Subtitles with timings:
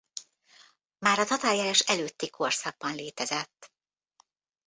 [0.97, 3.71] Már a tatárjárás előtti korszakban létezett.